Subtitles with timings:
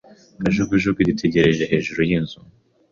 [0.41, 2.39] Kajugujugu idutegereje hejuru yinzu.